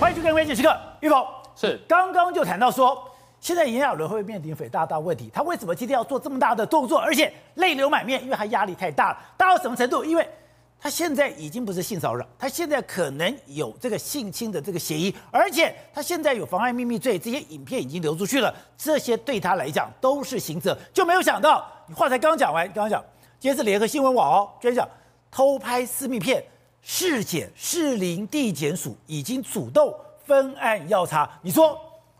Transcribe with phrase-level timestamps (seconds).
[0.00, 0.68] 欢迎收看《关键时刻》，
[1.00, 1.26] 玉凤
[1.56, 3.10] 是刚刚就谈到说，
[3.40, 8.22] 现在炎亚纶会面临匪大大问题，他为什么今天要做这么大的动作，而且泪流满面？
[8.22, 10.04] 因为他压力太大了，大到什么程度？
[10.04, 10.26] 因为
[10.78, 20.78] 他现在已经不是性骚扰，他现在可能有这个性侵的这个嫌疑，而且他现在有妨碍秘密罪，这些影片已经流出去了，这些对他来讲都是刑责。
[20.94, 23.04] 就没有想到，你话才刚讲完，刚刚讲，
[23.40, 24.88] 今天是联合新闻网哦，居然讲
[25.28, 26.44] 偷拍私密片，
[26.82, 31.28] 市检市林地检署已经主动分案要查。
[31.42, 31.78] 你说，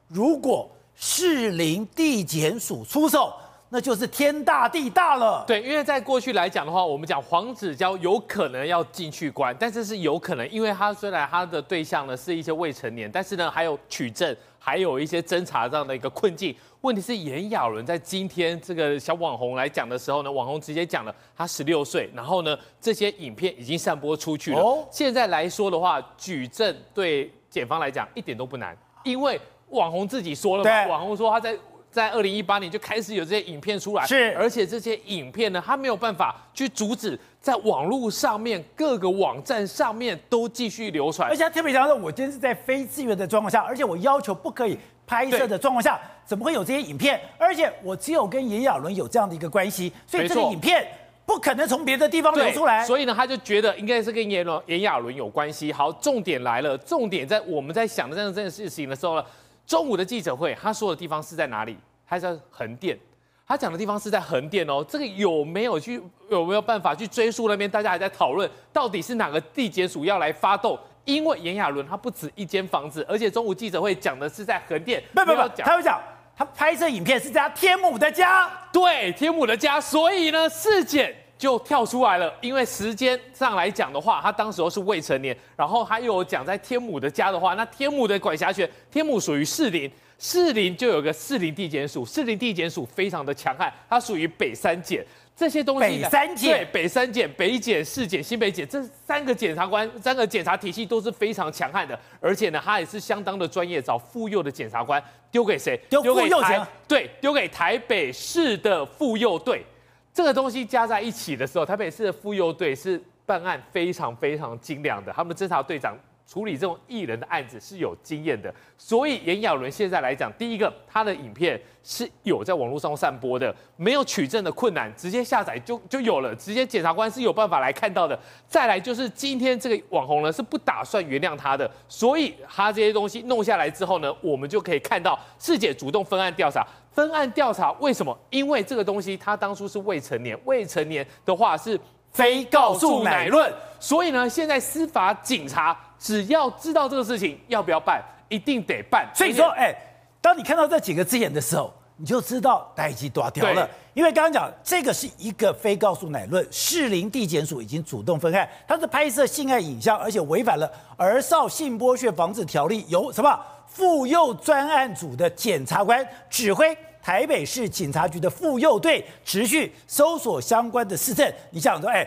[0.08, 3.32] 如果市林地检署出手？
[3.70, 5.44] 那就是天大地大了。
[5.46, 16.54] 对，因为在过去来讲的话，我们讲黄子佼有可能要进去关，但是是有可能，因为他虽然他的对象呢是一些未成年，但是呢还有取证，还有一些侦查这样的一个困境。
[16.80, 24.60] 问题是炎亚纶在今天这个小网红来讲的时候呢，网红直接讲了他十六岁，然后呢这些影片已经散播出去了。
[24.60, 29.40] 哦、现在来说的话，举证对检方来讲一点都不难，因为
[29.70, 31.56] 网红自己说了嘛，网红说他在。
[31.98, 47.20] 在二零一八年就开始有这些影片出来，是，而且这些影片呢，它没有办法去阻止在网络上面各个网站上面都继续流传，而且他特别强调，我今天是在非自愿的状况下，而且我要求不可以拍摄的状况下，怎么会有这些影片？
[47.36, 50.86] 而且我只有跟炎亚纶有这样的一个关系，所以这个影片
[51.26, 52.84] 不可能从别的地方流出来。
[52.84, 55.72] 所以呢，他就觉得应该是跟炎亚炎亚纶有关系。
[55.72, 59.24] 好，重点来了，重点在我们在想的这样这件事情的时候呢。
[59.66, 61.76] 中午的记者会，他说的地方是在哪里？
[62.08, 62.98] 他在横店，
[63.46, 64.84] 他讲的地方是在横店哦。
[64.88, 67.70] 这个有没有去有没有办法去追溯那边？
[67.70, 70.78] 大家还在讨论到底是哪个地检署要来发动？
[71.04, 76.00] 因为炎亚纶他不止一间房子，而且中午记者会讲的是在横店，不不不，他会讲
[76.36, 79.80] 他拍摄影片是在他天母的家，对，天母的家。
[79.80, 82.32] 所以呢，事件就跳出来了。
[82.40, 89.90] 因为时间上来讲的话，他当时候是未成年，然后他又有讲在天母的家的话，那天母的管辖权，天母属于士林。
[90.18, 95.06] 士林就有个士林地检署，士林地检署非常的强悍，它属于北三检
[95.36, 95.80] 这些东西。
[95.80, 105.80] 北三检对，北三检、北检、市检、新北检这三个检察官、三个检察体系都是非常强悍的，而且呢，他也是相当的专业，找妇幼的检察官丢给谁？
[105.88, 109.64] 丢给台对，丢给台北市的妇幼队。
[110.12, 115.96] 这个东西加在一起的时候，台北市的妇幼队是办案非常非常精良的，他们侦查队长。
[116.30, 128.18] 处理这种艺人的案子是有经验的，所以炎亚纶现在来讲，第一个他的影片是有在网络上散播的，没有取证的困难，直接下载就就有了，直接检察官是有办法来看到的。
[128.46, 136.62] 再来就是今天这个网红呢是不打算原谅他的，所以他这些东西弄下来之后呢，我们就可以看到士检主动分案调查，
[136.92, 138.14] 分案调查为什么？
[138.28, 141.80] 因为这个东西他当初是未成年，未成年的话是
[142.12, 145.76] 非告诉乃论，所以呢，现在司法警察。
[146.00, 149.04] 只要知道这个事情要不要办，一定得办。
[149.12, 149.74] 所以说，哎，
[150.20, 153.68] 当你看到这几个字眼的时候，你就知道代志大条了。
[153.94, 163.36] 因为刚刚讲这个是一个非告诉乃论，士林地检署已经主动分案，他是拍摄性爱影像，而且违反了儿少性剥削防治条例，由什么
[163.66, 171.26] 妇幼专案组的检察官指挥台北市警察局的妇幼队持续搜索相关的市政。
[171.48, 172.06] 你想说，哎。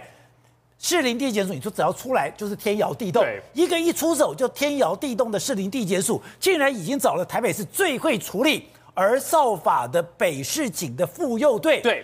[0.78, 3.24] 士林地检署，你说只要出来就是天摇地动，
[3.54, 11.82] 一个一出手就天摇地动的士林地检署，竟然已经找了台北市最会处理而少法的北市警的妇幼队。
[11.82, 12.04] 对，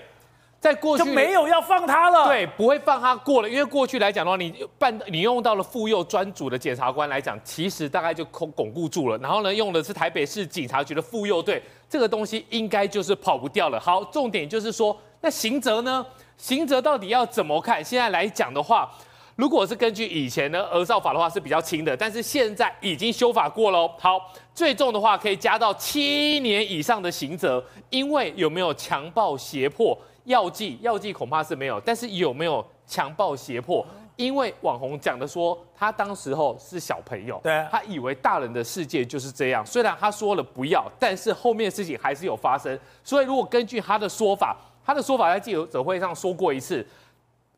[0.68, 2.28] 在过去就没有要放他了。
[2.28, 9.18] 对，不会放他过了，因为过去来讲的话，你办你用到了妇幼专组的检察官来讲，其实大概就巩巩固住了。
[9.20, 13.80] 然后呢，用的是台北市警察局的妇幼队，这个东西应该就是跑不掉了。
[13.80, 16.06] 好，重点就是说，那刑责呢？
[16.38, 17.84] 刑责到底要怎么看？
[17.84, 18.88] 现在来讲的话，
[19.36, 23.90] 如果是根据以前的儿少法的话是比较轻的，但是现在已经修法过喽。
[23.98, 24.20] 好，
[24.54, 29.98] 最重的话可以加到七年以上的刑责，因为有没有强暴胁迫？
[30.28, 33.86] 药剂药剂恐怕是没有，但是有没有强暴胁迫？
[34.18, 39.66] 因为网红讲的说，他当时候是小朋友，对，他以为大人的世界就是这样。
[39.66, 42.78] 虽然他说了不要，但是后面的事情还是有发生。
[43.04, 46.86] 所以如果根据他的说法，他的说法在记者会上说过一次，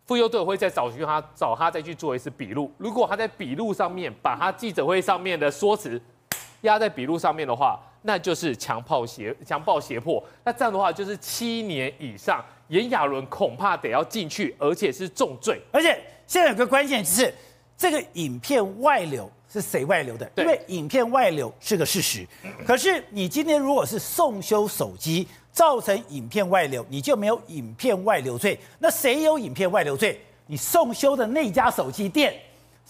[0.05, 2.69] 妇幼队会再找寻他，找他再去做一次笔录。
[2.77, 5.99] 如果他在笔录上面把他记者会上面的说辞
[6.61, 10.21] 压在笔录上面的话，那就是强暴胁强暴胁迫。
[10.43, 15.61] 那这样的话就是七年以上，炎亚纶恐怕得要进去，而且是重罪。
[15.71, 17.33] 而且现在有个关键就是，
[17.77, 20.31] 这个影片外流是谁外流的？
[20.37, 22.25] 因为影片外流是个事实。
[22.65, 28.57] 可是你今天如果是送修手机，造成影片外流，你就没有影片外流罪。
[28.77, 30.21] 那谁有影片外流罪？
[30.45, 32.35] 你送修的那家手机店，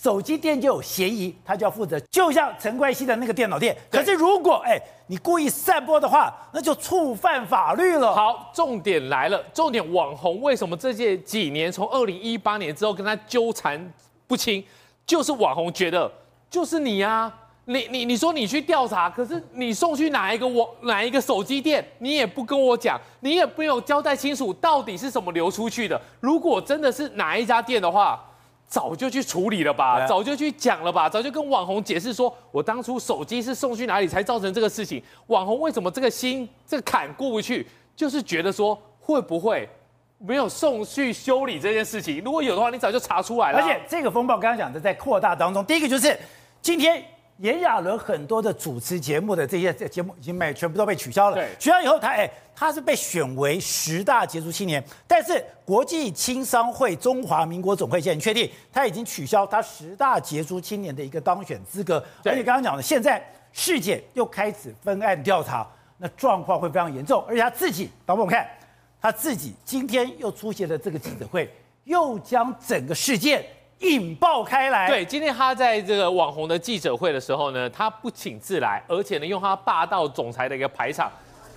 [0.02, 3.76] 手机店就有嫌疑，他就要负责，就像陈冠希的那个电脑店。
[3.92, 8.16] 可是如果哎，你故意散播的话，那就触犯法律了。
[8.16, 13.92] 好，重点来了，重点网红为什么这些几年从二零一八年之后跟他纠缠
[14.26, 14.64] 不清，
[15.06, 16.10] 就是网红觉得
[16.50, 17.30] 就是你啊，
[17.66, 26.00] 你你你说你去调查，可是你送去哪一个网哪一个手机店，你也不跟我讲，你也没有交代清楚到底是什么流出去的。
[26.22, 28.26] 如果真的是哪一家店的话。
[28.70, 35.04] 早就去处理了吧，啊、早就去讲了吧，早就跟网红解释说，我当初手机是送去哪里才造成这个事情。
[35.26, 39.68] 网红为什么这个心这个坎过不去，就是觉得说会不会
[40.20, 42.24] 没有送去修理这件事情？
[42.24, 43.60] 如果有的话，你早就查出来了。
[43.60, 46.16] 而且这个风暴刚刚讲的在扩大当中，第一个就是
[46.62, 47.04] 今天。
[47.40, 51.38] 炎亚纶很多的主持节目的这些节目已经被全部都被取消了。
[51.58, 62.04] 取消以后他哎，他是被选为十大杰出青年，但是国际青商会中华民国总会现在确定他已经取消他十大杰出青年的一个当选资格。
[62.26, 65.66] 而且刚刚讲的，现在事件又开始分案调查，
[65.98, 67.24] 那状况会非常严重。
[67.26, 68.46] 而且他自己，导播我们看，
[69.02, 71.50] 他自己今天又出席了这个记者会，
[71.86, 73.46] 又将整个事件。
[73.80, 74.88] 引爆开来。
[74.88, 81.12] 对，今天他在这个网红的记者会的时候呢，他不请自来，而且呢，用他霸道总裁的一个排场，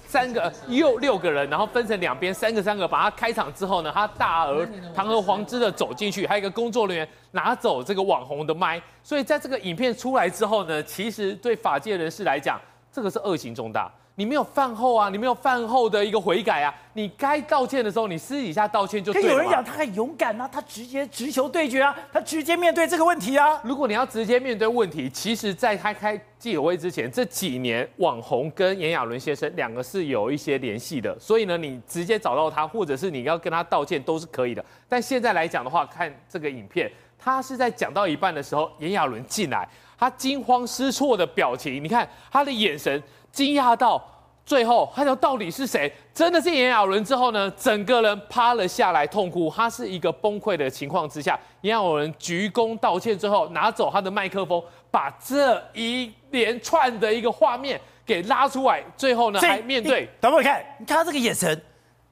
[0.07, 12.61] 三个又六个人，然后分成两边，三个三个把他开场之后呢，他大而堂而皇之的走进去，还有一个工作人员拿走这个网红的麦，所以在这个影片出来之后呢，其实对法界人士来讲，
[12.93, 13.91] 这个是恶行重大。
[14.14, 19.29] 你没有饭后啊，你没有饭后的一个悔改啊，你该道歉的时候，你私底下道歉就对了。
[19.31, 23.59] 有人讲他很勇敢啊，他直接直球对决啊，他直接面对这个问题啊。
[23.64, 34.62] 如果你要直接面对问题，其实在他开记者会之前，这几年网红跟炎亚纶先生两个是有一些联系的，所以呢，你直接找到他，或者是你要跟他道歉都是可以的。
[34.87, 39.67] 但现在来讲的话，看这个影片，他是在讲到一半的时候，炎亚纶进来，
[39.99, 43.03] 他惊慌失措的表情，你看他的眼神。
[43.32, 44.02] 惊讶到
[44.44, 45.90] 最后，他想到底是谁？
[46.12, 49.50] 真的是炎亚纶之后呢，整个人趴了下来痛哭。
[49.55, 58.82] 他是一个崩溃的情况之下，炎亚纶鞠躬道歉之后，拿走他的麦克风，把这一连串的一个画面给拉出来。
[58.96, 61.58] 最后呢，还面对，等会看，你看他这个眼神，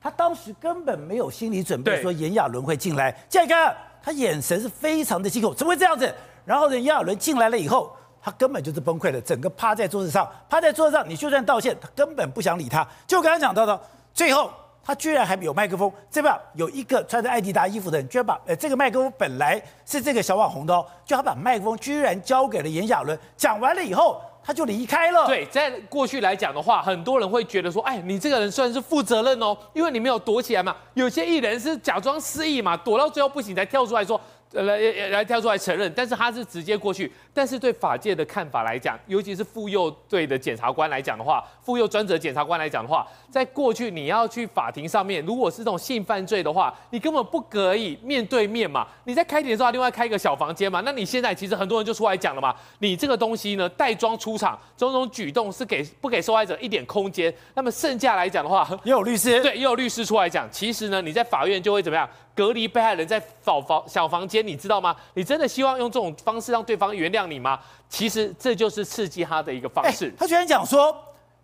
[0.00, 3.14] 他当时根本没有心理准备，说炎亚纶会进来。
[3.28, 3.54] 建哥
[4.02, 6.14] 他眼神是非常的惊恐，怎么会这样子？
[6.44, 7.94] 然后呢，炎亚纶进来了以后。
[8.22, 12.86] 他根本就是崩溃了，整个趴在桌子上，趴在桌子上，你就算道歉，他根本不想理他。
[13.06, 13.80] 就刚刚讲到的，
[14.12, 14.50] 最后
[14.84, 25.26] 他居然还有麦克风，这边有一个穿着艾迪达衣服的人，居然把呃这个麦克风本来是这个小网红的哦，就他把麦克风居然交给了炎亚纶，讲完了以后他就离开了。
[25.26, 30.76] 对，在过去来讲的话，很多人会觉得说，哎，你这个人算是负责任哦，因为你没有躲起来嘛。
[30.94, 34.20] 有些艺人是假装失忆嘛，躲到最后不行才跳出来说。
[34.52, 37.12] 来来来跳出来承认，但是他是直接过去。
[37.40, 48.86] 但是对法界的看法来讲，尤其是妇幼队的检察官来讲的话，妇幼专责检察官来讲的话，在过去你要去法庭上面，如果是这种性犯罪的话，你根本不可以面对面嘛。
[49.04, 50.82] 你在开庭的时候，另外开一个小房间嘛。
[50.84, 57.34] 那你现在其实很多人就出来讲了嘛，你这个东西呢，带妆出场，种种举动是给不给受害者一点空间。
[57.54, 62.06] 那么剩下来讲的话，也 有律师，对，也有律师出来讲，其实呢，你在法院就会怎么样？
[62.32, 64.96] 隔离被害人在小房小房间，你知道吗？
[65.14, 67.60] 你真的希望用这种方式让对方原谅你吗？
[67.88, 70.12] 其实这就是刺激他的一个方式。
[70.18, 70.94] 他居然讲说，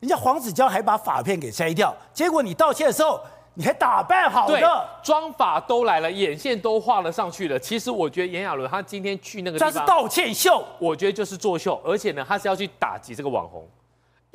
[0.00, 3.20] 人家黄子佼还把发片给摘掉，结果你道歉的时候，
[3.54, 7.58] 你还打扮好的，妆发都来了，眼线都画了上去了。
[7.58, 13.66] 其实我觉得炎亚纶他今天去那个地方，他是道歉秀，我觉得就是作秀，而且呢，他是要去打击这个网红。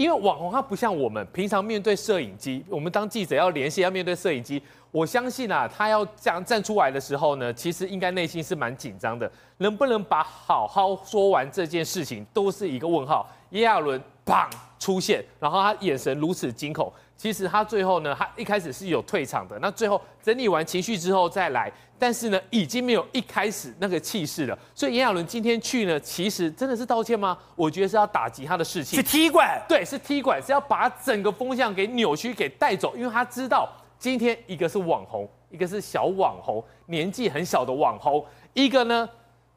[0.02, 13.30] 因为网红他不像我们平常面对摄影机，我们当记者要连线要面对摄影机，我相信啊，他要这样站出来的时候呢，其实应该内心是蛮紧张的，能不能把好好说完这件事情都是一个问号。
[13.52, 16.92] 炎亚纶砰出现，然后他眼神如此惊恐。
[17.16, 24.58] 其实他最后呢，他一开始是有退场的，那最后整理完情绪之后再来，但是呢，已经没有一开始那个气势了。
[24.74, 27.38] 所以炎亚纶今天去呢，其实真的是道歉吗？
[27.56, 39.08] 我觉得是要打击他的士气，是踢馆，对，是踢馆，是要把整个风向给扭曲、给带走，因为他知道今天一个是网红，一个是小网红，年纪很小的网红，一个呢。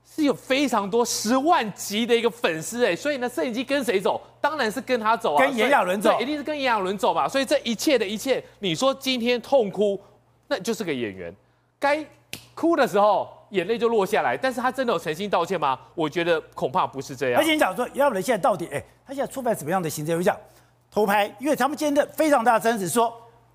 [0.06, 4.20] 是有非常多十万级的一个粉丝哎，所以呢，摄影机跟谁走？
[4.38, 7.26] 当然是跟他走啊，跟炎亚纶走，一定是跟炎亚纶走嘛。
[7.26, 9.98] 所以这一切的一切，你说今天痛哭，
[10.46, 11.34] 那就是个演员，
[11.78, 12.04] 该
[12.54, 14.37] 哭的时候眼泪就落下来。
[14.37, 15.78] 但是他真的有诚心道歉吗？
[15.94, 17.40] 我觉得恐怕不是这样。
[17.40, 20.16] 而且你讲说要不然现在到底哎，他现在触犯什么样的行政？
[20.16, 20.37] 我讲
[20.90, 23.12] 偷拍，因为他们今天的非常大的争执说，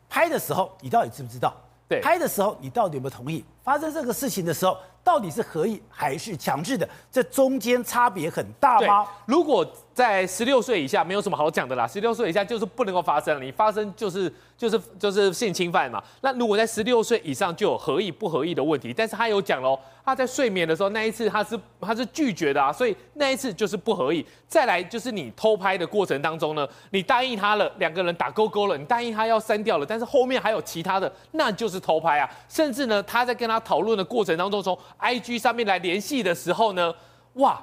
[0.07, 1.53] 拍的时候你到底知不知道？
[1.87, 3.43] 对，拍的时候你到底有没有同意？
[3.63, 4.77] 发生这个事情的时候。
[5.09, 6.87] 到底是合意还是强制的？
[7.11, 9.07] 这中间差别很大吗？
[9.25, 11.87] 如果在十六岁以下，没有什么好讲的啦。
[11.87, 16.01] 十六岁以下就是不能够发生，你发生就是就是就是性侵犯嘛。
[16.21, 18.93] 那如果在十六岁以上，就有合意不合意的问题。
[18.93, 24.23] 但是他有讲喽，他在睡眠的时候那一次他是他是拒绝的啊，所以那一次就是不合意。
[24.47, 32.29] 再来就是你偷拍的过程当中呢，你答应他了，两个人打勾勾了，你答应他要删掉了，但是后面还有其他的，那就是偷拍啊。
[32.47, 36.93] 甚至呢，他在跟他讨论的过程当中，从 IG 上面来联系的时候呢，
[37.33, 37.59] 哇，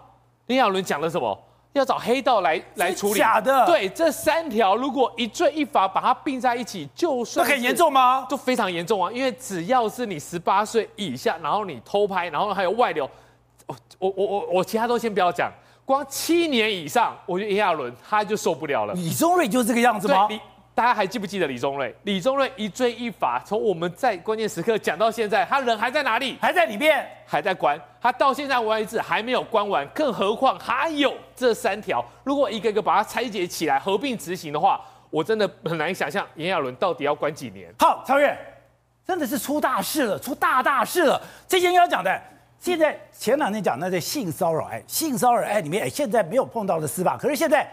[0.47, 1.43] 炎亚纶讲了什么？
[1.73, 3.19] 要找黑道来来处理。
[3.19, 3.67] 假的。
[3.67, 8.27] 对，这三条如果一罪一罚把它并在一起，就算那很严重吗？
[8.31, 9.13] 就非常严重啊！
[9.13, 13.07] 因为只要是你十八岁以下，然后你偷拍，然后还有外流，
[13.67, 15.53] 我我我我我其他都先不要讲，
[15.85, 18.95] 光七年以上，我觉得炎亚纶他就受不了了。
[18.95, 20.27] 李宗瑞就是这个样子吗？
[20.77, 21.97] 大家还记不记得李宗瑞？
[22.03, 26.37] 李宗瑞一罪一罚，从我们在关键时刻讲到现在，他人还在哪里？
[26.39, 27.81] 还在里面，还在关。
[27.99, 32.05] 他到现在为止还没有关完，更何况还有这三条。
[32.25, 34.79] 如果一个一个把它拆解起来合并执行的话，
[35.09, 37.73] 我真的很难想象炎亚纶到底要关几年。
[37.79, 38.37] 好，超越，
[39.07, 41.19] 真的是出大事了，出大大事了。
[41.49, 42.21] 这些要讲的，
[42.59, 47.67] 现在前两天讲那在性骚扰案，性骚扰案里面，哎，现在没有碰到的司法，可是现在。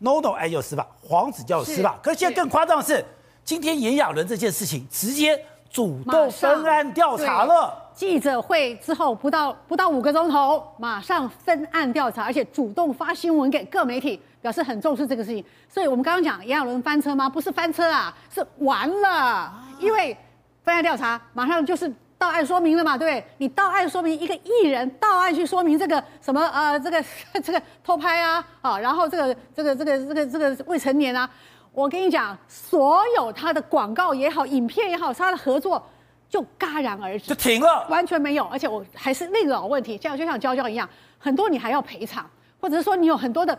[0.00, 3.04] NONO 哎有司法，黄子佼有司法，可是现在更夸张的是，
[3.44, 5.38] 今天炎亚纶这件事情直接
[5.70, 7.90] 主动分案调查了。
[7.94, 15.44] 记者会之后不到不到五个钟头，马上分案调查，而且主动发新闻给各媒体，表示很重视这个事情。
[15.68, 17.28] 所以我们刚刚讲炎亚纶翻车吗？
[17.28, 20.16] 不是翻车啊，是完了，因为
[20.64, 21.92] 分案调查马上就是。
[22.20, 22.98] 到案说明了嘛？
[22.98, 23.24] 对不对？
[23.38, 27.02] 你到案说明一个艺人到案去说明这个什么呃，这个
[27.42, 31.28] 这个偷拍啊，啊，然后这个这个这个这个这个未成年啊，
[31.72, 35.82] 我跟你讲，所有他的广告也好，影片也好，他的合作
[36.28, 38.44] 就戛然而止，就停了，完全没有。
[38.48, 40.86] 而且我还是那个老问题，这样就像娇娇一样，
[41.18, 42.28] 很多你还要赔偿，
[42.60, 43.58] 或者是说你有很多的，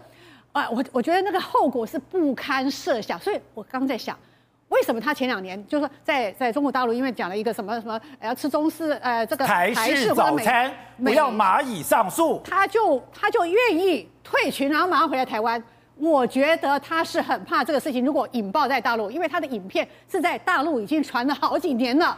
[0.51, 3.19] 啊，我我觉得那个后果是不堪设想。
[3.19, 4.15] 所以我刚在想。
[4.71, 10.73] 为什么他前两年就是说在在中国大陆，因为讲了一个什么什么要吃中式呃这个台式早餐，
[11.03, 15.61] 不要蚂蚁上树，他就他就愿意退群，然后马上回来台湾。
[15.97, 22.17] 我觉得他是很怕这个事情如果引爆在大陆，因为他的影片是在大陆已经传了好几年了。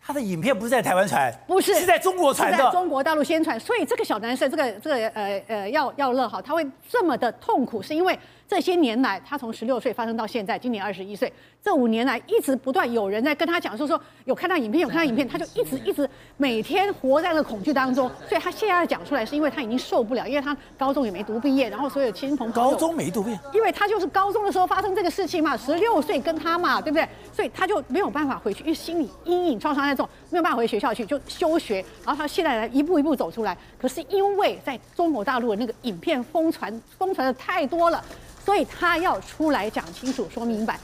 [0.00, 3.58] 他的影片不是在台湾传，不是是在中国传的，在中国大陆宣传。
[3.58, 8.16] 所以这个小男生，这个这个呃呃要要乐好，他会这么的痛苦，是因为。
[8.46, 11.32] 这些年来，他从十六岁发生到现在，今年二十一岁。
[11.62, 18.06] 这五年来，一直不断有人在跟他讲说说有看到影片，有看到影片，他就一直一直每天活在那恐惧当中。
[18.28, 27.08] 所以他现在讲出来，是因为他已经受不了，因为他高中也没读毕业，然后所有亲朋高中没读毕业，因为他就是高中的时候发生这个事情嘛，十六岁跟他嘛，对不对？
[27.32, 31.76] 所以他就没有办法回去，因为心理阴影创伤太重，没有办法回学校去，就休学。
[32.04, 38.04] 然后他现在来一步一步走出来，可是因为在中国大陆的那个影片疯传，疯传的太多了。
[38.44, 40.78] 所以他要出来讲清楚、说明白。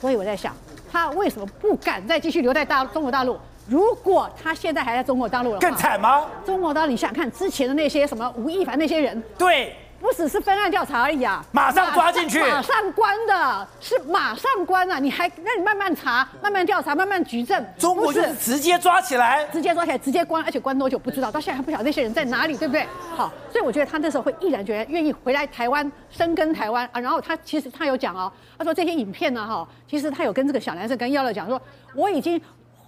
[0.00, 0.54] 所以我在想，
[0.90, 3.38] 他为什么不敢再继续留在大中国大陆？
[3.68, 6.26] 如果他现在还在中国大陆更惨吗？
[6.44, 9.74] 中国大陆，你想想看之前的那些什么吴亦凡那些人，对。
[10.00, 14.98] 不只是分案调查而已啊，马上抓进去，马上关的，是马上关啊！
[14.98, 17.64] 你还那你慢慢查，慢慢调查，慢慢举证。
[17.78, 22.86] 中国就是直接抓起来，直接抓起来，直接关，而且关多久不知道，到现在还不晓得那些人在哪里，对不对？
[23.16, 27.00] 好，所以我觉得他那时候会毅然决然愿意回来台湾，深耕台湾啊。
[27.00, 31.60] 然后他其实他有讲哦，他说这些影片呢，哈，其实他有跟这个小男生跟耀乐讲说，
[31.94, 32.40] 我已经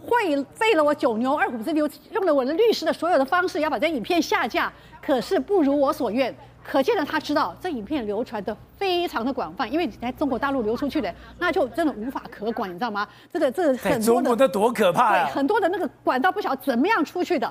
[0.07, 1.81] 会费了我九牛二虎之力，
[2.13, 6.35] 用了我的律师的所有的方式要把这影片下架，可是不如我所愿。
[6.71, 13.09] 可见的，他知道这影片流传的非常的广泛，因为在中国大陆流出去的，那就真的无法可管，你知道吗？
[13.33, 15.25] 这个这个很多的，多可怕啊！
[15.25, 17.51] 对，很多的那个管道不晓得怎么样出去的，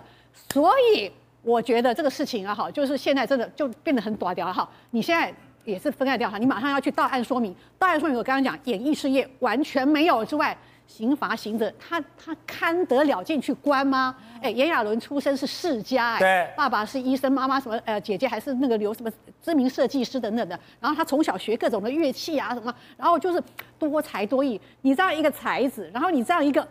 [0.53, 4.69] 所以我觉得这个事情啊，好，就是现在真的就变得很大条哈。
[4.91, 5.33] 你现在
[5.65, 10.55] 也是分案调查，你马上要去到案说明，到案说明我刚刚讲演艺事业完全没有之外。
[10.88, 14.15] 刑罚刑责，他他看得了进去关吗？
[14.41, 19.12] 哎，炎亚纶出身是世家，哎，对，爸爸是医生，妈妈什么呃，姐姐还是那个留什么
[19.44, 20.58] 知名设计师等等的。
[20.79, 23.44] 然后他从小学各种的乐器啊什么，然后就是
[23.77, 24.60] 多才多艺。
[24.82, 26.65] 你这样一个才子，然后你这样一个，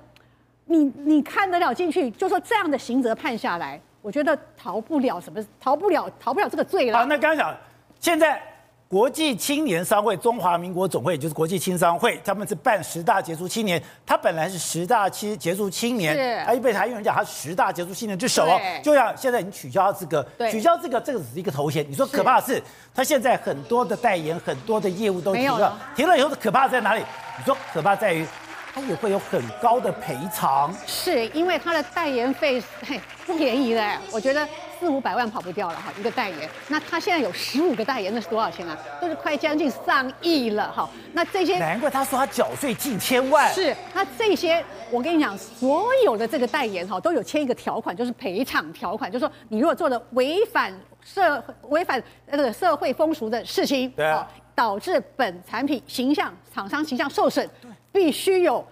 [0.64, 6.98] 你你看得了进去，就说这样的刑责判下来，我觉得逃不了什么，逃不了逃不了这个罪了。
[6.98, 7.56] 好，那刚刚讲
[8.00, 8.42] 现在。
[8.88, 13.82] 国际青年商会，中华民国总会就是国际青商会，他们是办十大杰出青年。
[14.06, 18.60] 他本来是十大青杰出青年，他一被台湾人讲他十大杰出青年之首哦。
[18.84, 21.84] 就像现在你取消资格，取消这个，这个只是一个头衔。
[21.90, 22.62] 你说可怕的是，
[22.94, 27.02] 他现在很多的代言、很多的业务都停了，停了以后的可怕在哪里？
[27.38, 28.24] 你说可怕在于
[28.72, 30.72] 他也会有很高的赔偿。
[30.86, 34.46] 是因为他的代言费嘿不便宜的，我觉得
[34.78, 36.48] 四五百万跑不掉了哈，一个代言。
[36.68, 38.76] 那他现在有十五个代言，那是多少钱啊？
[39.00, 40.88] 都是快将近上亿了哈。
[41.12, 43.52] 那这些难怪他说他缴税近千万。
[43.52, 54.28] 是，那这些我跟你讲，所有的这个代言哈都有签一个条款，就是赔偿条款，就是说你如果做了违反社违反那个社会风俗的事情，对啊。
[54.56, 58.66] 导致本产品形象厂商形象受损，对必须有，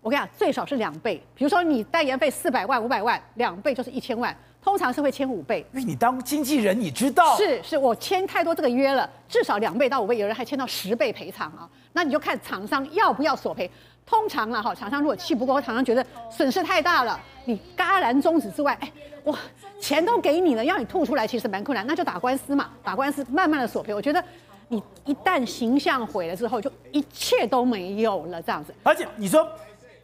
[0.00, 1.20] 我跟你讲，最少是两倍。
[1.34, 4.32] 比如说你代言费四百万、五百万，两倍就是一千万，
[4.64, 5.64] 通常是会签五倍。
[5.72, 11.68] 因为你当经纪人，你知道是是，我签太多这个约了，至少两倍到五倍，有人还签到十倍赔偿啊。
[11.92, 13.70] 那你就看厂商要不要索赔。
[14.06, 18.90] 通常啊，哈，厂商如果气不过，厂商觉得损失太大了，你戛然终止之外，哎，
[19.22, 19.38] 我
[19.78, 23.92] 钱都给你了，要你吐出来其实蛮困难，那就打官司嘛，打官司慢慢的索赔。
[23.92, 24.24] 我觉得。
[24.68, 28.74] 你一旦形象毁了之后，就一切都没有了，这样子。
[28.82, 29.46] 而且你说，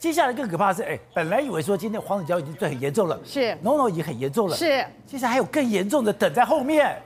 [0.00, 6.96] 接下来更可怕的是，哎，本来以为说今天黄子佼已经最很严重了，是，NONO 已经很严重了，是，接下来还有更严重的等在后面。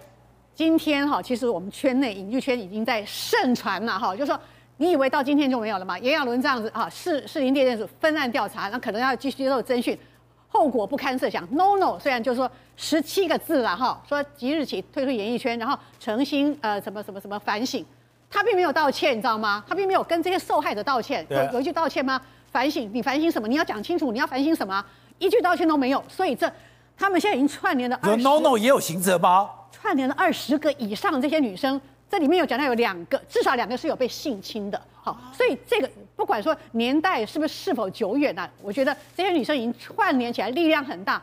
[0.55, 4.39] 今天哈，其实我们圈内影剧圈已经在盛传了哈，就是说，
[4.77, 5.99] 你以为到今天就没有了吗？
[5.99, 9.99] 炎亚纶这样子啊，市市林电电署分案调查，那可能要继续接受侦讯。
[10.47, 11.45] 后果不堪设想。
[11.49, 17.85] NONO 虽然就是说十七个字了哈，说即日起退出演艺圈，然后诚心呃什么什么什么反省，
[18.31, 19.65] 他并没有道歉，你知道吗？
[19.67, 22.21] 他并没有跟这些受害者道歉，有有一句道歉吗？
[22.55, 23.49] 反省，你反省什么？
[23.49, 24.85] 你要讲清楚，你要反省什么？
[25.19, 26.03] 一句道歉都没有。
[26.09, 26.51] 所以这
[26.97, 29.51] 他们现在已经串联了二十，NONO 也有刑责吗？
[29.73, 34.81] 串联了二十个以上这些女生，这里面有讲到有两个，至少两个是有被性侵的。
[35.03, 35.91] 好，所以这个。
[36.15, 41.21] 不管说年代是不是是否久远啊，我觉得这些女生已经串联起来，力量很大。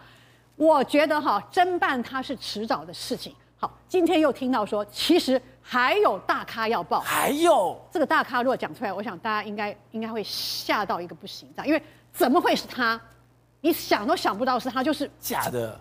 [0.58, 3.34] 我觉得哈，侦办它是迟早的事情。
[3.62, 11.80] 好，今天又听到说，其实还有大咖要报，还有这个大咖如果讲出来，我想大家应该应该会吓到一个不行，这样，因为
[12.12, 13.00] 怎么会是他？
[13.62, 15.80] 你想都想不到是他，就是假的。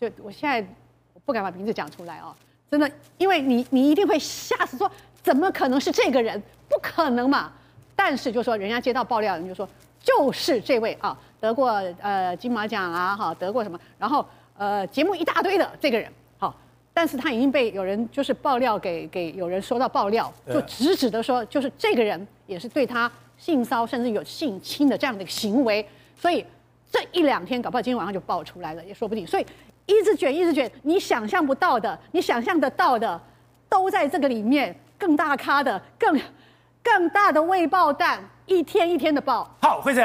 [0.00, 0.66] 就我现在
[1.12, 2.34] 我不敢把名字讲出来哦，
[2.70, 4.90] 真的，因为你你一定会吓死，说
[5.22, 6.42] 怎么可能是这个人？
[6.66, 7.52] 不可能嘛！
[7.94, 9.68] 但是就说人家接到爆料，人就说
[10.00, 16.12] 就是这位啊，得过呃金马奖啊，哈，得过什么，然后呃节目一大堆的这个人，好，
[16.94, 26.44] 但是他已经被有人就是爆料给给有人收到爆料，就直指的说就是这个人也是对他性骚甚至有性侵的这样的一个行为，所以
[26.90, 29.46] 这一两天搞不好今天晚上就爆出来了也说不定，所以
[29.86, 33.20] 一直卷一直卷，你想象不到的，你想象得到的
[33.68, 36.20] 都在这个里面，更大咖的更。
[36.84, 39.48] 更大的未爆弹，一天一天的爆。
[39.60, 40.02] 好，惠贞，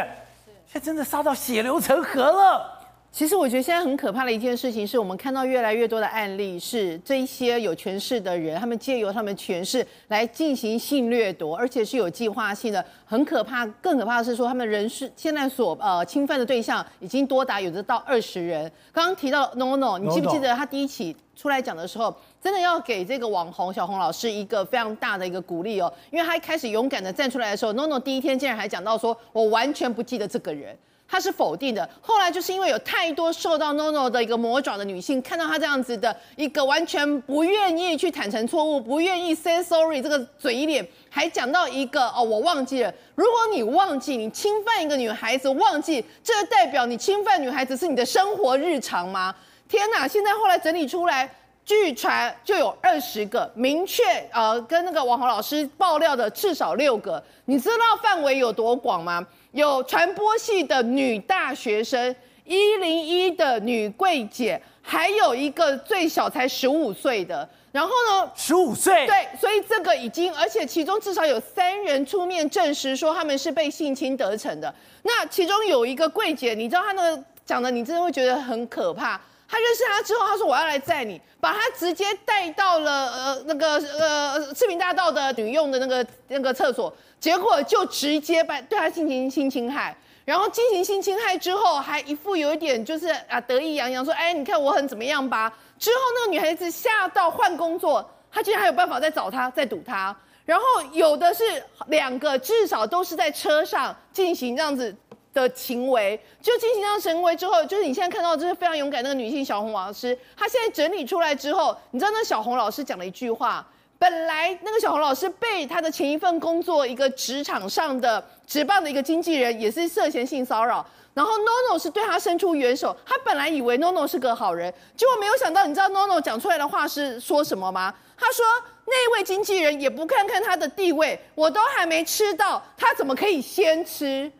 [0.67, 2.76] 现在真的杀到血流成河了。
[3.17, 12.85] 其实我觉得现在很可怕的一件事情，是我们看到越来越多的案例，是这一些有权势的人，他们借由他们权势来进行性掠夺，而且是有计划性的。
[13.05, 18.71] 很可怕，更可怕的是说，他们人是现在所呃侵犯的对象已经多达有的到二十人。
[18.91, 30.77] 刚刚提到 NONO，你记不记得他第一起出来讲的时候，真的要给这个网红小红老师一个非常大的一个鼓励哦，因为他一开始勇敢的站出来的时候，NONO 第一天竟然还讲到说，我完全不记得这个人。
[31.09, 42.93] 他是否定的，后来就是因为有太多受到 NONO 的一个魔爪的女性，看到他这样子的一个完全不愿意去坦诚错误，不愿意 say sorry 这个嘴脸，还讲到一个哦，我忘记了。
[43.15, 49.33] 如果你忘记你侵犯一个女孩子，忘记这代表你侵犯女孩子是你的生活日常吗？
[49.69, 50.07] 天哪！
[50.07, 51.29] 现在后来整理出来，
[51.65, 59.25] 据传就有二十个明确呃跟那个网红老师爆料的至少六个，你知道范围有多广吗？
[59.51, 67.47] 有传播系的女大学生，一零一的女柜姐，还有一个最小才十五岁的。
[67.71, 74.73] 然后呢，十五岁，对，所以这个已经，而且其中至少有三人出面证实说他们是被性侵得逞的。
[75.03, 79.19] 那其中有一个柜姐，你知道她那个讲的，你真的会觉得很可怕。
[79.47, 86.93] 他认识他之后，他说我要来载你，把他直接带到了呃那个呃市民大道的女用的那个那个厕所。
[87.19, 95.51] 结果就直接把对他进行性侵害，然后进行性侵害之后，还一副有一点就是啊得意洋洋说，哎，你看我很怎么样吧？
[95.79, 101.43] 之后那个女孩子吓到换工作，他竟然还有办法再找他再堵他，然后有的是
[101.87, 104.95] 两个，至少都是在车上进行这样子
[105.41, 113.65] 的行为，就进行到行为之后，就是你现在看到这是非常勇敢那个女性小红老师，她现在整理出来之后，你知道那小红老师讲了一句话。
[113.99, 127.91] 本来那个小红老师被她的前一份工作一个职场上的职棒的一个经纪人也是涉嫌性骚扰，然后 NONO 是对他伸出援手，他本来以为 NONO 是个好人，结果没有想到，你知道 NONO 讲出来的话是说什么吗？
[128.15, 128.45] 他说
[128.85, 134.31] 那位经纪人也不看看他的地位，我都还没吃到，他怎么可以先吃？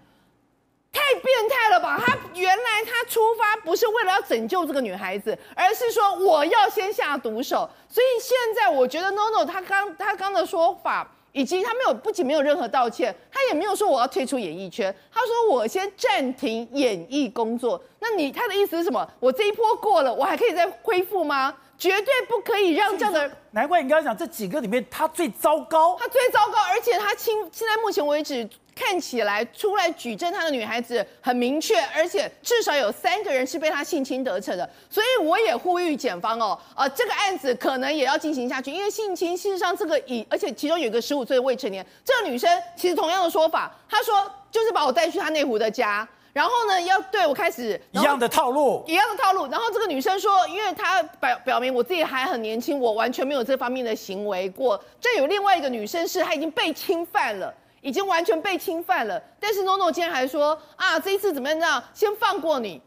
[0.98, 2.02] 太变态了吧！
[2.04, 7.70] 他原来他出发不是为了要拯救这个女孩子，而是说我要先下毒手。
[7.88, 17.80] 所以现在我觉得 NONO 他刚他刚的说法，以及他没有不仅没有任何道歉，他也没有说我要退出演艺圈，他说我先暂停演艺工作。
[18.00, 19.08] 那你他的意思是什么？
[19.20, 21.56] 我这一波过了，我还可以再恢复吗？
[21.78, 23.32] 绝对不可以让这样的。
[23.52, 28.50] 难怪你刚刚讲这几个里面他最糟糕，他最糟糕，而且他亲现在目前为止。
[28.78, 57.52] 看起来出来举证他的女孩子很明确，而且至少有三个人是被他性侵得逞的，所以我也呼吁检方哦，呃，这个案子可能也要进行下去，因为性侵事实上这个以，而且其中有一个十五岁的未成年，这个女生其实同样的说法，她说就是把我带去她内湖的家，然后呢要对我开始一样的套路，一样的套路，然后这个女生说，因为她表表明我自己还很年轻，我完全没有这方面的行为过，这有另外一个女生是她已经被侵犯了。
[57.88, 61.58] 已经完全被侵犯了，但是 NONO 今天还说啊，这一次怎么样？
[61.58, 62.82] 这样先放过你，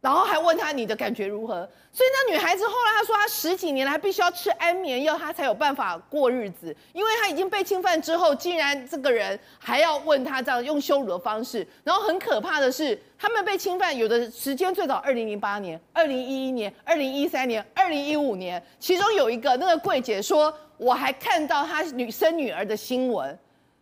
[0.00, 1.54] 然后还问他你的感觉如何？
[1.92, 11.64] 所以那女孩子后来她说，她十几年来必须要吃安眠药，她才有办法过日子，因为她已经被侵犯之后，竟然这个人还要问她这样用羞辱的方式。
[11.84, 23.38] 然后很可怕的是，他们被侵犯有的时间最早二零零八年、二零一一年、二零一三年、二零一五年，其中有一个那个柜姐说，我还看到她女生女儿的新闻。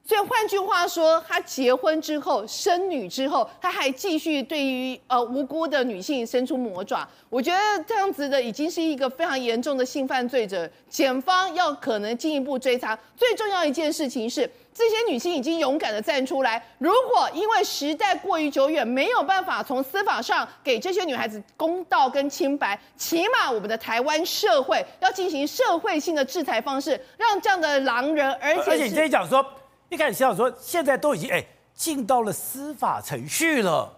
[0.06, 7.06] 所以换句话说，他结婚之后生女之后，他还继续对于呃无辜的女性伸出魔爪。
[7.28, 12.96] 我觉得这样子的已经是一个非常严重的性犯罪者，检方要可能进一步追查。
[13.16, 16.64] 最重要一件事情是，这些女性已经勇敢的站出来。
[16.78, 29.44] 如果因为时代过于久远，没有办法从司法上给这些女孩子公道跟清白，起码我们的台湾社会要进行社会性的制裁方式，让这样的狼人，而且而且你这一讲说。
[29.88, 33.92] 一开始想说，现在都已经哎进到了司法程序了，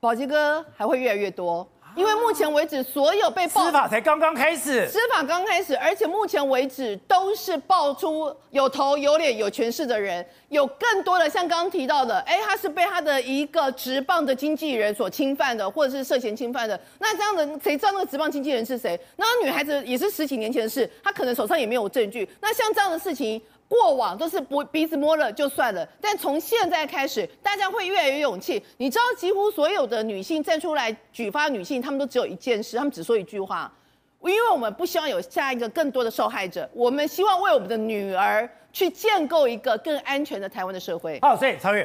[0.00, 18.98] 宝鸡哥还会越来越多，因为目前为止所有被爆司法才刚刚开始，司法刚开始，而且目前为止都是爆出有头有脸有权势的人，有更多的像刚刚提到的，哎，他是被他的一个职棒的经纪人所侵犯的，或者是涉嫌侵犯的，那这样的谁知道那个职棒经纪人是谁？
[19.16, 23.42] 那女孩子也是十几年前的事，她可能手上也没有证据，那像这样的事情。
[23.72, 28.62] 过往都是不鼻子摸了就算了，但从现在开始，大家会越来越勇气。
[28.76, 33.72] 你知道，几乎所有的女性站出来举发女性，她们都只有一件事，她们只说一句话：
[34.20, 41.18] 因为我们不希望有下一个更多的受害者，我们希望为我们的女儿去建构一个更安全的台湾的社会。
[41.22, 41.82] 好，所以曹越，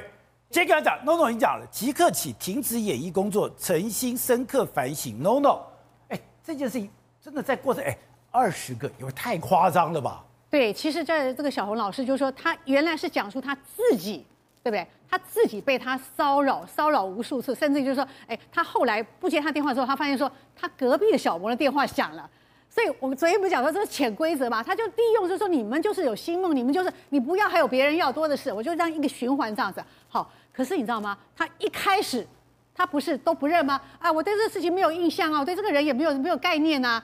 [0.49, 5.23] 今天跟他讲，NONO 已经讲了，即刻起停止演艺工作，诚心深刻反省。
[5.23, 5.61] NONO，
[6.09, 6.89] 哎，这件事情
[7.23, 7.97] 真的在过程，哎，
[8.29, 10.25] 二十个，因为太夸张了吧？
[10.57, 14.25] 对，其实在这个小红老师就是说，他原来是讲述他自己，
[14.63, 14.87] 对不对？
[15.07, 22.27] 他自己被他骚扰，骚扰无数次，甚至就是说，哎，他后来不接他电话之后，他发现说，他隔壁的小模的电话响了。
[22.71, 24.63] 所以我们昨天不是讲说这是潜规则嘛？
[24.63, 29.79] 他就利用就是说，你们就是有心梦，你们就是你不要还有别人要多的是，我就让一个循环这样子。
[30.09, 31.15] 好，可是你知道吗？
[31.35, 32.25] 他一开始
[32.73, 33.79] 他不是都不认吗？
[33.99, 37.03] 啊，我对这个事情没有印象啊，我对这个人也没有没有概念啊。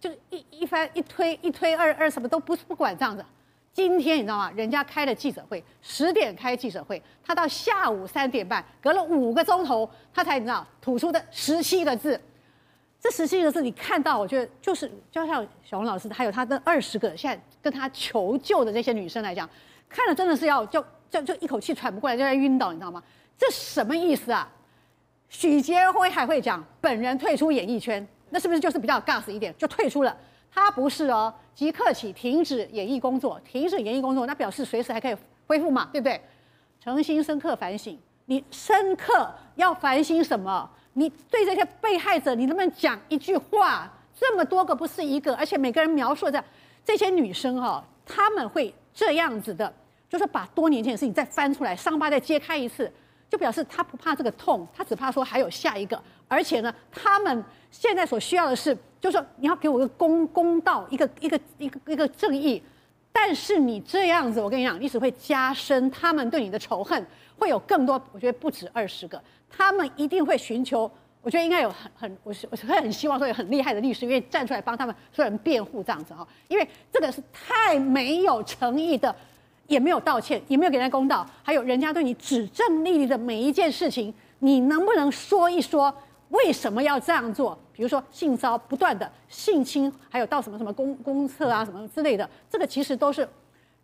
[0.00, 3.22] 就是一一翻一推一推二二什么都不不管这样子，
[3.70, 4.50] 今天你知道吗？
[4.56, 12.18] 人家开了记者会，十点开记者会，他到下午三点半，隔了五个钟头，他才你知道吐出的十七个字。
[12.98, 19.48] 这十七个字你看到，我觉得就是就像小红老师，还有他的二十个现在跟他求救的这些女生来讲，
[19.88, 23.02] 看了真的是要就就就一口气喘不过来，就在晕倒，你知道吗？
[23.36, 24.50] 这什么意思啊？
[25.28, 28.06] 许杰辉还会讲本人退出演艺圈。
[28.30, 30.16] 那是不是就是比较 gas 一点就退出了？
[30.52, 35.16] 他不是哦，即刻起停止演艺工作，停止演艺工作，那表示随时还可以
[35.46, 36.20] 恢复嘛，对不对？
[36.82, 40.68] 诚心深刻反省，你深刻要反省什么？
[40.94, 43.88] 你对这些被害者，你能不能讲一句话？
[44.18, 46.42] 这么多个不是一个，而且每个人描述的
[46.84, 49.72] 这些女生哈、哦，他们会这样子的，
[50.08, 52.90] 就是把多年前的事情再翻出来，伤疤再揭开一次。
[53.30, 56.02] 就表示他不怕这个痛，他只怕说还有下一个。
[56.26, 62.62] 而且呢，他们现在所需要的是，就是说你要给我一个公公道，一个一个一个一个正义。
[63.12, 67.04] 但是你这样子，我跟你讲，你只会加深他们对你的仇恨，
[67.38, 68.00] 会有更多。
[68.12, 70.90] 我觉得不止二十个，他们一定会寻求。
[71.22, 79.14] 我觉得应该有很很，我是我是很希望说有很厉害的律师，愿意站出来帮他们所有人辩护这样子哈，因为这个是太没有诚意的。
[79.66, 85.94] 也没有道歉，也没有给人家公道，还有人家对你指证历历的每一件事情，你能不能说一说
[86.30, 87.56] 为什么要这样做？
[87.72, 93.26] 比如说性骚不断的性侵，还有到什么什么公公厕啊什么之类的，这个其实都是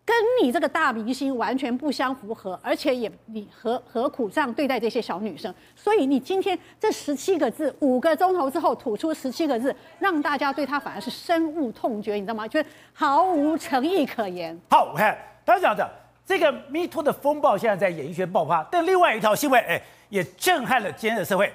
[0.05, 5.53] 跟你这个大明星完全不相符合，而且也你何何苦这样对待这些小女生？
[5.75, 12.47] 所以你今天这十七个字，五个钟头之后吐出十七个字，让大家对他反而是深恶痛绝，你知道吗？
[12.47, 14.57] 觉得毫无诚意可言。
[14.71, 15.91] 好，我看他讲的
[16.25, 21.53] 这个 Me Too 的风暴现在在演艺圈爆发，但另外一条新闻，哎，也震撼了今天的社会。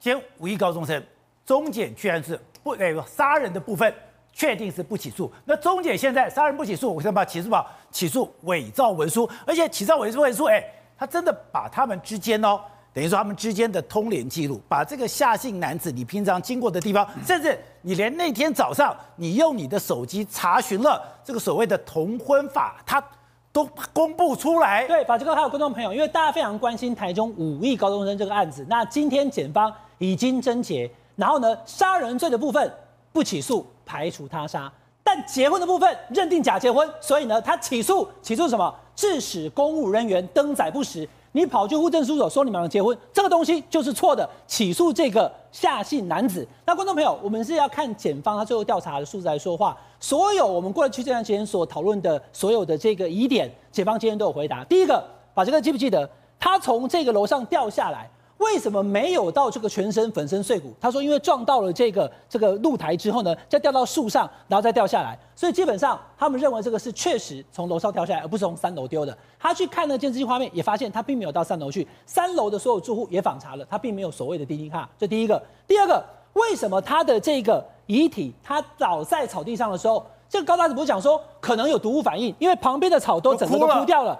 [0.00, 1.00] 先五亿高中生，
[1.46, 3.94] 中检居然是不那个杀人的部分。
[4.32, 5.30] 确定是不起诉。
[5.44, 10.64] 那中检现在杀人不起诉，我先把起诉吧，起诉伪造文书，而且起诉伪造文书，哎，
[10.96, 12.60] 他真的把他们之间哦，
[12.94, 23.02] 等于说他们之间的通联记录，把这个夏姓男子你平常经过的地方，甚至你连那天早上你用你的手机查询了这个所谓的同婚法，他
[23.50, 24.86] 都公布出来。
[24.86, 32.70] 对，法治哥还有观众朋友，因为大家非常关心台中五亿高中生这个案子，那今天检方已经侦结，然后呢，杀人罪的部分
[33.12, 33.64] 不起诉。
[33.86, 38.72] 排除他杀，但结婚的部分认定假结婚，所以呢，他起诉起诉什么？
[38.94, 46.46] 致使公务人员登载不实，你跑去户政事务所说你们俩结婚，这个东西就是错的，起诉这个夏姓男子。
[46.64, 49.76] 那观众朋友，我们是要看检方他最后调查的数字来说话。
[49.98, 54.62] 所有我们过去这段时间所讨论的所有的这个疑点，检方今天都有回答。
[54.66, 56.08] 第一个，把这个记不记得？
[56.38, 58.08] 他从这个楼上掉下来。
[58.40, 60.72] 为什么没有到这个全身粉身碎骨？
[60.80, 69.16] 他说，因为撞到了这个这个露台之后呢，再掉到树上，然后再掉下来，所以基本上他们认为这个是确实从楼上掉下来，而不是从三楼丢的。
[69.38, 71.86] 他去看那监视器画面，也发现他并没有到三楼去。
[72.06, 74.88] 三楼的所有住户也访查了，他并没有所谓的滴滴卡。
[74.98, 75.40] 这第一个。
[75.66, 84.18] 第二个，为什么他的这个遗体他倒在草地上的时候，这个高大子不是讲说可能有毒物反应，因为旁边的草都整个都枯掉了。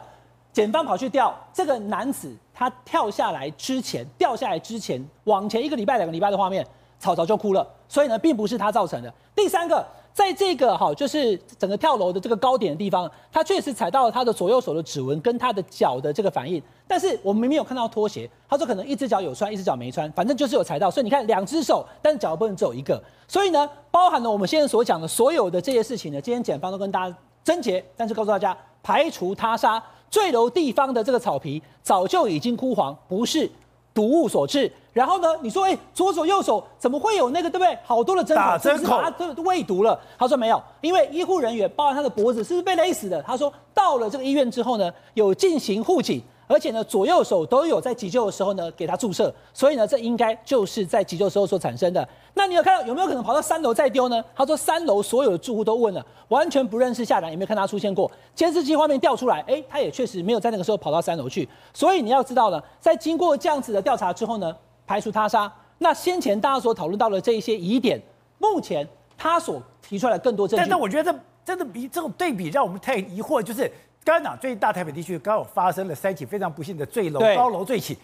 [0.53, 6.67] 检方跑去调这个男子，他跳下来之前，掉下来之前往前一个礼拜、两个礼拜的画面，
[6.99, 9.13] 草草就哭了，所以呢，并不是他造成的。
[9.35, 29.83] 第三个，在这个哈，就是整个跳楼的这个高点的地方，他确实踩到了他的左右手的指纹跟他的脚的这个反应，但是我们明明有看到拖鞋，他说可能一只脚有穿，一只脚没穿，反正就是有踩到，所以你看两只手，但是脚不能只有一个，所以呢，包含了我们现在所讲的所有的这些事情呢，今天检方都跟大家侦结，但是告诉大家排除他杀。
[30.11, 33.51] 坠楼地方的这个草皮早就已经枯黄，不是
[33.94, 34.70] 毒物所致。
[34.92, 37.79] 然后呢，你说，哎，左手右手怎么会有那个，对不对？
[37.85, 39.99] 好多的针孔，是不是把它都喂毒了？
[40.18, 43.23] 他说没有，因为医护人员包含他的脖子是不是被勒死的？
[43.23, 46.20] 他说到了这个医院之后呢，有进行护颈。
[46.51, 52.07] 而且呢，左右手都有在急救的时候呢给他注射，所以呢，这应该就是在急救时候所产生的。
[52.35, 54.21] 那你有看到有没有可能跑到三楼再丢呢？
[54.35, 58.11] 他说三楼所有的住户都问了，完全不认识夏男，有没有看他出现过？
[58.35, 61.49] 监视器画面调出来，哎，他也确实没有在那个时候跑到三楼去。
[61.73, 64.53] 所以你要知道呢，在经过这样子的调查之后呢，
[64.85, 65.53] 排除他杀。
[65.79, 68.03] 那先前大家所讨论到的这一些疑点，
[68.39, 68.85] 目前
[69.17, 70.61] 他所提出来的更多证据。
[70.61, 73.71] 但是我觉得这真的比这种对比让我们太疑惑，就是。
[74.03, 77.99] 刚刚讲最近大台北地区刚好发生了三起非常不幸的坠楼，高楼坠起，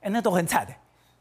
[0.00, 0.72] 哎，那都很惨的，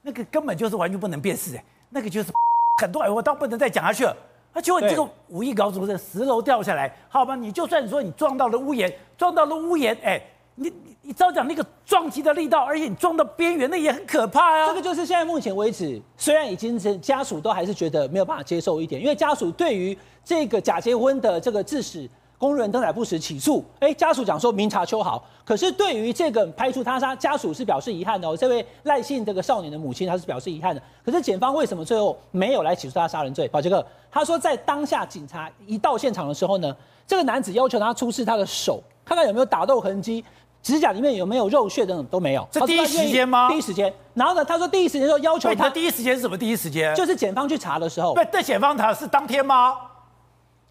[0.03, 2.31] 那个根本就是完全不能辨识，哎，那个就是
[2.81, 4.15] 很多，我倒不能再讲下去了。
[4.53, 10.21] 而且你这个五亿高中的十楼掉下来，好吧，你就算说你撞到了屋檐，撞到了屋檐，哎，
[10.55, 14.67] 你你你照讲那个撞击的力道，而且你撞到边缘，那也很可怕啊。
[14.67, 22.07] 这个就是现在目前为止，虽然已经是家属都还是觉得没有办法接受一点，因为家属对于这个假结婚的这个致使。
[22.41, 28.35] 公务人登载不实起诉，哎，家属讲说明察秋毫，可是对于这个排除他杀，家属是表示遗憾的哦。
[28.35, 30.81] 这位赖姓这个少年的母亲，她是表示遗憾的。
[31.05, 33.47] 可是检方为什么最后没有来起诉他杀人罪？
[33.49, 36.75] 宝杰哥，他说在当下警察一到现场的时候呢，
[37.05, 40.25] 这个男子要求他出示他的手，看看有没有打斗痕迹，
[40.63, 42.47] 指甲里面有没有肉屑等等都没有。
[42.49, 43.51] 这第一时间吗？
[43.51, 43.93] 第一时间。
[44.15, 45.69] 然后呢，他说第一时间说要求他。
[45.69, 46.35] 第一时间是什么？
[46.35, 48.15] 第一时间就是检方去查的时候。
[48.15, 49.75] 对，对，检方查是当天吗？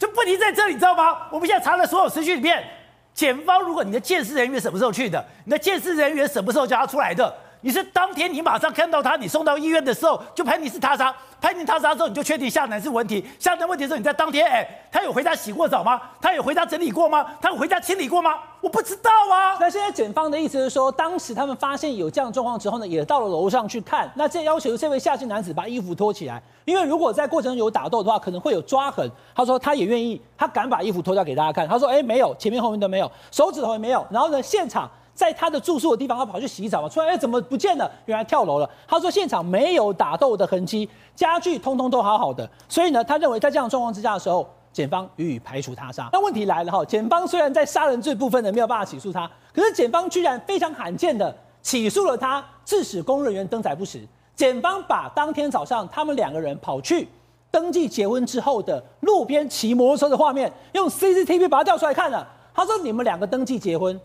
[0.00, 1.28] 这问题在这里，你知道吗？
[1.30, 2.64] 我们现在查了所有时序里面，
[3.12, 7.30] 检方如果你的监视人员什么时候去的，你的监视人员什么时候叫他出来的？
[7.62, 13.22] 你是当天你马上看到他，你送到医院的时候就判你是他杀，判你他杀之后你就确定下男是问题。
[13.38, 16.00] 下男问题的时候你在当天，哎，他有回家洗过澡吗？
[16.20, 17.26] 他有回家整理过吗？
[17.40, 18.38] 他有回家清理过吗？
[18.62, 19.58] 我不知道啊。
[19.60, 24.10] 那现在检方的意思是说，当时他们发现有这样状况之后呢，也到了楼上去看。
[24.14, 29.06] 那这要求这位夏姓男子把衣服脱起来，因为如果在过程中有打斗的话，可能会有抓痕。
[29.34, 31.68] 他说他也愿意，他敢把衣服脱掉给大家看。
[31.68, 34.06] 他说，哎，没有，前面后面都没有，手指头也没有。
[34.10, 34.90] 然后呢，现场。
[35.20, 37.90] 在他的住宿的地方，他跑去洗澡嘛，出来哎，怎么不见了？
[38.06, 38.66] 原来跳楼了。
[38.88, 46.08] 他说现场没有打斗的痕迹，家具通通都好好的，所以呢，他认为在这样状况之下的时候，检方予以排除他杀。
[46.10, 54.00] 那问题来了哈，检方虽然在杀人罪部分呢没有办法起诉他，可是检方居然非常罕见的起诉了他，致使公务人员登载不实。
[54.34, 57.06] 检方把当天早上他们两个人跑去
[57.50, 62.26] 登记结婚之后的路边骑摩托车的画面，用 CCTV 把它调出来看了。
[62.54, 64.00] 他说你们两个登记结婚，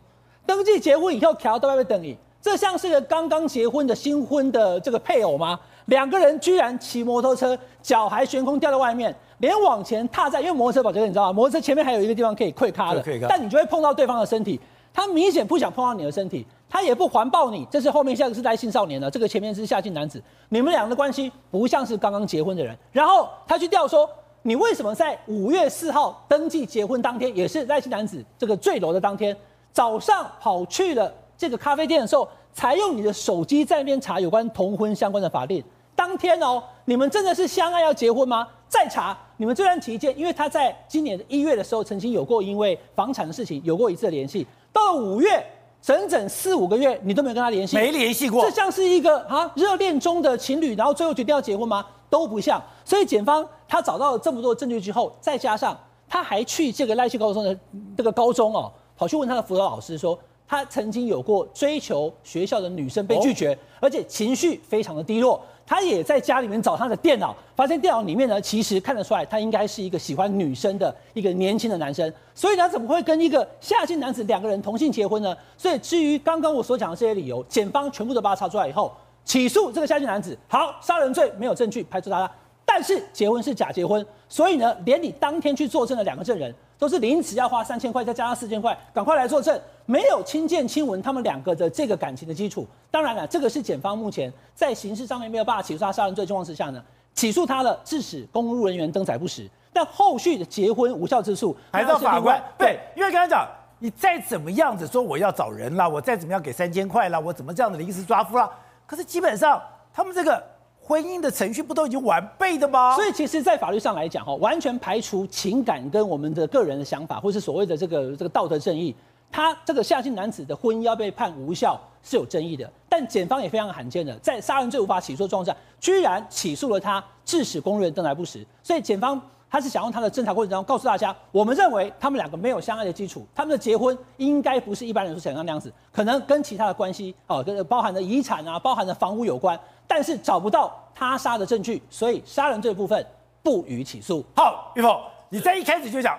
[0.45, 5.59] 登记结婚以后调到外面等你，这像是个刚刚结婚的新婚的这个配偶吗？
[5.85, 11.33] 两个人居然骑摩托车，脚还悬空掉在外面，连往前踏在，因为摩托车保觉得你知道吗？
[11.33, 14.59] 摩托车前面还有一个地方可以溃咖的，但你就会碰到对方的身体。
[14.93, 17.67] 他明显不想碰到你的身体，他也不环抱你。
[17.69, 20.23] 这是后面下一个是赖姓少年的，这个前面是夏姓男子。
[20.47, 22.73] 你们两个的关系不像是刚刚结婚的人。
[22.93, 24.09] 然后他去调说，
[24.41, 29.35] 你为什么在五月四号登记结婚当天，也是赖姓男子这个坠楼的当天
[29.75, 35.61] 早上跑去了这个咖啡店的时候，才用你的手机在那边查有关同婚相关的法令？
[35.93, 38.47] 当天哦，你们真的是相爱要结婚吗？
[38.69, 44.47] 再查，你们这段期间，因为他在今年一月的时候曾经有过因为房产的事情有过一次的联系。
[44.71, 45.45] 到了五月，
[45.81, 51.85] 整整四五个月，你都没有跟他联系，没联系过，这像是一个啊热恋中的情侣，然后最后决定要结婚吗？
[52.09, 52.63] 都不像。
[52.85, 57.57] 所以检方他找到了这么多证据之后，再加上他还去这个赖清高中的
[57.97, 65.41] 这个高中哦，跑去问他的辅导老师说，他曾经有过追求学校的女生被拒绝，哦、而且情绪非常的低落。
[65.67, 75.35] 他也在家里面找他的电脑，发现电脑里面呢，其实看得出来他应该是一个喜欢女生的一个年轻的男生，所以他怎么会跟一个下贱男子两个人同性结婚呢？
[75.57, 80.37] 所以至于刚刚我所讲的这些理由，检方全部都把它查出来以后，起诉这个下贱男子。
[80.47, 82.29] 好，杀人罪没有证据，排除他，
[82.63, 86.53] 但是结婚是假结婚，所以呢，连你当天去作证的两个证人。
[86.77, 92.67] 都是临时要花三千块，再加上四千块，赶快来作证，没有亲见亲闻他们两个的这个感情的基础。
[92.91, 96.83] 当然了，这个是检方目前在刑事上面没有办法起诉他杀人罪状况之下呢，
[97.13, 99.49] 起诉他了，致使公务人员登载不实。
[99.71, 103.47] 但后续的结婚无效之诉，还是法官对，因为刚才讲，
[103.79, 108.49] 你再怎么样子说我要找人啦，我再怎么样给三千块啦，我怎么这样的临时抓夫啦，
[108.85, 109.61] 可是基本上
[109.93, 110.54] 他们这个。
[110.87, 112.93] 婚姻的程序不都已经完备的吗？
[112.93, 118.95] 所以其实，在法律上来讲，哈，完全排除情感跟我们的个人的想法，或是所谓的这个这个道德正义，
[119.31, 122.71] 他这个夏姓男子的婚姻要被判无效是有争议的。
[122.87, 128.45] 但检方也非常罕见的，在杀人罪无法起诉状况下，居然起诉了他，致使公务人员登载不实。
[128.61, 129.19] 所以检方
[129.49, 139.59] 他是想用他的侦查过程当中告诉大家，我们认为他们两个没有相爱的基础，他们的结婚应该不是一般人所想象那样子，可能跟其他的关系哦，跟包含的遗产啊，包含的房屋有关。
[139.87, 143.05] 但是找不到他杀的证据，所以杀人罪部分
[143.43, 144.25] 不予起诉。
[144.35, 146.17] 好，玉凤，你在一开始就讲，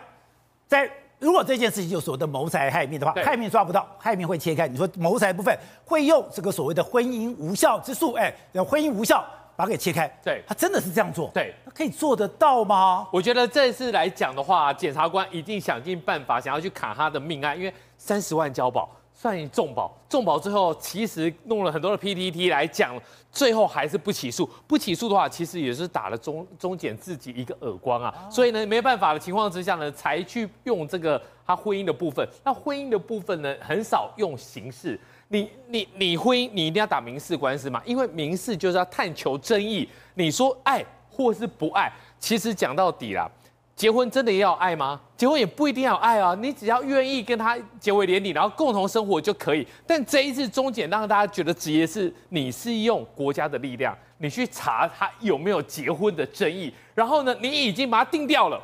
[0.66, 4.68] 在如果这件事情就所谓的谋财害命的话，害命抓不到，害命会切开。
[4.68, 8.32] 你说谋财部分会用这个所谓的婚姻无效之诉，哎，
[8.68, 9.24] 婚姻无效
[9.56, 10.06] 把它给切开。
[10.22, 11.30] 对，他真的是这样做。
[11.32, 13.08] 对，他可以做得到吗？
[13.10, 18.88] 我觉得这次来讲的话，检察官一定想尽办法想要去卡他的命案，因为三十万交保。
[19.18, 22.94] 算你重保，重保之后其实弄了很多的 PPT 来讲，
[23.32, 24.48] 最后还是不起诉。
[24.66, 28.12] 不起诉的话，其实也是打了中中检自己一个耳光啊。
[28.30, 32.28] 所以呢，没办法的情况之下呢，才去用这个他婚姻的部分。
[32.44, 35.00] 那婚姻的部分呢，很少用刑事。
[35.28, 37.80] 你你你婚姻，你一定要打民事官司嘛？
[37.86, 39.88] 因为民事就是要探求争议。
[40.12, 43.30] 你说爱或是不爱，其实讲到底啦。
[43.76, 44.98] 结婚真的要爱吗？
[45.18, 49.68] 结婚也不一定要爱啊，你只要愿意跟他结为连理，然后共同生活就可以。
[49.86, 58.58] 但这一次中检让大家觉得直接是你是用国家的力量，你去查他有没有结婚的争议，然后呢，你已经把它定掉了。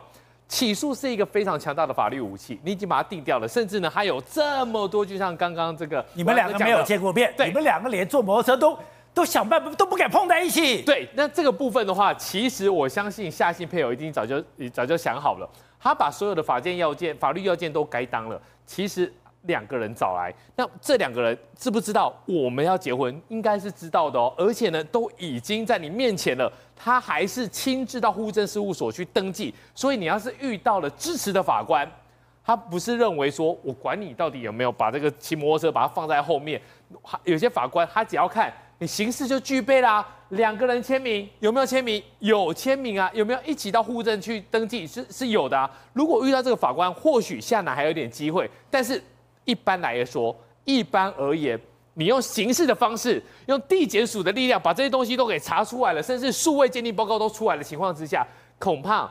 [0.49, 8.79] 起诉是一个非常强大的法律武器，你已经把它定掉了，甚至呢还有这么多，就像刚刚这个你们两个没有见过面，对你们两个连坐摩托车都。
[9.15, 10.83] 都想办法都不敢碰在一起。
[10.83, 15.49] 对，那这个部分的话，其实我相信夏姓配偶一定早就早就想好了，
[15.79, 18.41] 他把所有的法件要件、法律要件都该当了。
[18.65, 23.21] 其实两个人找来，那这两个人知不知道我们要结婚？
[23.29, 24.33] 应该是知道的哦。
[24.39, 29.53] 而且呢，都已经在你面前了，他还是亲自到户政事务所去登记。
[29.75, 31.87] 所以你要是遇到了支持的法官，
[32.43, 36.59] 他不是认为说我管你到底有没有把这个骑摩托车把它放在后面，
[37.25, 38.51] 有些法官他只要看。
[38.83, 42.03] 你形式就具备啦，两个人签名有没有签名？
[42.19, 44.85] 有签名啊，有没有一起到户政去登记？
[44.85, 45.71] 是是有的。
[45.93, 48.51] 如果遇到这个法官，或许夏楠还有点机会。
[48.69, 49.01] 但是
[49.45, 51.57] 一般来说，一般而言，
[51.95, 58.27] 你用刑事的方式，用地检署的力量把这些东西都给查出来了，甚至数位鉴定报告都出来的情况之下，
[58.59, 59.09] 恐怕。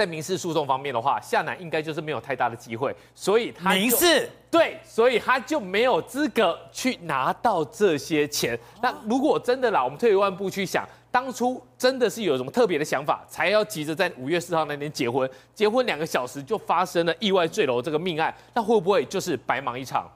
[0.00, 8.58] 在民事诉讼方面的话，夏楠应该就是没有太大的机会，所以他民事对，所以他就没有资格去拿到这些钱。
[8.80, 20.10] 那如果真的啦，我们退一万步去想，当初真的是有什么特别的想法，才要急着在五月四号那天结婚，结婚两个小时就发生了意外坠楼这个命案，那会不会就是白忙一场？